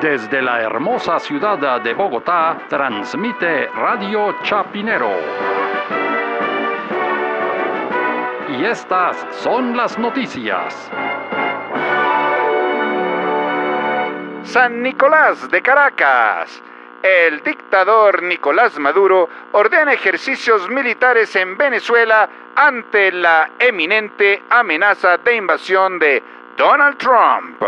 [0.00, 5.10] Desde la hermosa ciudad de Bogotá, transmite Radio Chapinero.
[8.50, 10.90] Y estas son las noticias.
[14.42, 16.62] San Nicolás de Caracas.
[17.02, 25.98] El dictador Nicolás Maduro ordena ejercicios militares en Venezuela ante la eminente amenaza de invasión
[25.98, 26.22] de
[26.56, 27.62] Donald Trump.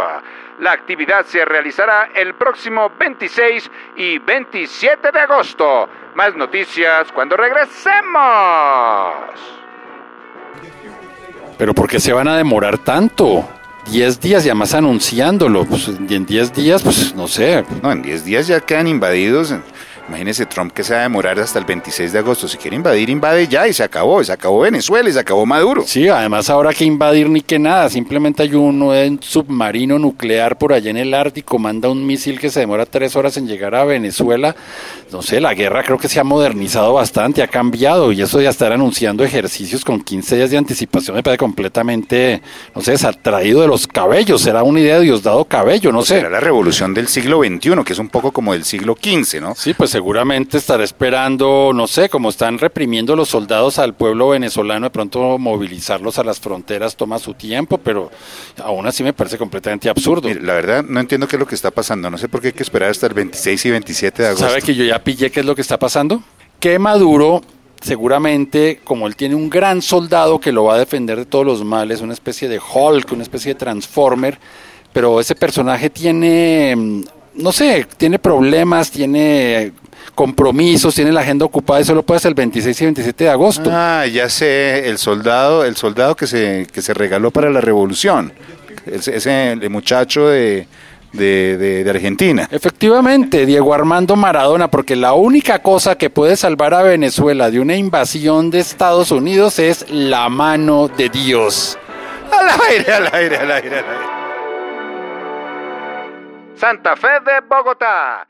[0.60, 5.88] La actividad se realizará el próximo 26 y 27 de agosto.
[6.14, 7.94] Más noticias cuando regresemos.
[11.56, 13.48] Pero ¿por qué se van a demorar tanto?
[13.90, 15.64] 10 días y además anunciándolo.
[15.64, 17.64] Pues en 10 días, pues no sé.
[17.82, 19.54] No, en 10 días ya quedan invadidos.
[20.08, 22.48] Imagínese Trump que se va a demorar hasta el 26 de agosto.
[22.48, 24.22] Si quiere invadir, invade ya y se acabó.
[24.24, 25.84] Se acabó Venezuela y se acabó Maduro.
[25.86, 27.88] Sí, además ahora que invadir ni que nada.
[27.88, 31.58] Simplemente hay en submarino nuclear por allá en el Ártico.
[31.58, 34.56] Manda un misil que se demora tres horas en llegar a Venezuela.
[35.12, 38.10] No sé, la guerra creo que se ha modernizado bastante, ha cambiado.
[38.10, 42.42] Y eso de estar anunciando ejercicios con 15 días de anticipación me parece completamente,
[42.74, 44.42] no sé, traído de los cabellos.
[44.42, 46.16] Será una idea de Diosdado Cabello, no sé.
[46.16, 49.54] Será la revolución del siglo XXI, que es un poco como del siglo XV, ¿no?
[49.54, 54.86] Sí, pues seguramente estará esperando, no sé, como están reprimiendo los soldados al pueblo venezolano,
[54.86, 58.08] de pronto movilizarlos a las fronteras toma su tiempo, pero
[58.62, 60.28] aún así me parece completamente absurdo.
[60.40, 62.08] la verdad, no entiendo qué es lo que está pasando.
[62.10, 64.46] No sé por qué hay que esperar hasta el 26 y 27 de agosto.
[64.46, 66.22] ¿Sabe que yo ya pillé qué es lo que está pasando?
[66.60, 67.42] Que Maduro
[67.82, 71.64] seguramente, como él tiene un gran soldado que lo va a defender de todos los
[71.64, 74.38] males, una especie de Hulk, una especie de Transformer,
[74.92, 77.02] pero ese personaje tiene, mm,
[77.34, 79.72] no sé, tiene problemas, tiene
[80.14, 83.70] compromisos, tiene la agenda ocupada y solo puede ser el 26 y 27 de agosto.
[83.72, 88.32] Ah, ya sé, el soldado, el soldado que se, que se regaló para la revolución,
[88.86, 90.66] ese, muchacho de,
[91.12, 92.48] de, de, Argentina.
[92.50, 97.76] Efectivamente, Diego Armando Maradona, porque la única cosa que puede salvar a Venezuela de una
[97.76, 101.78] invasión de Estados Unidos es la mano de Dios.
[102.32, 104.08] Al aire, al aire, al aire, al aire.
[106.56, 108.26] Santa Fe de Bogotá